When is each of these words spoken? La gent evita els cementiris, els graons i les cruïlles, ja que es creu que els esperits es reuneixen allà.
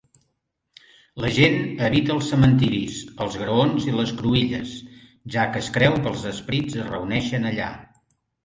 La 1.25 1.29
gent 1.35 1.57
evita 1.89 2.13
els 2.15 2.29
cementiris, 2.33 2.97
els 3.25 3.37
graons 3.41 3.87
i 3.91 3.95
les 3.99 4.15
cruïlles, 4.23 4.75
ja 5.37 5.47
que 5.53 5.65
es 5.65 5.71
creu 5.77 5.99
que 6.07 6.11
els 6.17 6.27
esperits 6.35 6.83
es 6.83 6.91
reuneixen 6.97 7.51
allà. 7.53 7.73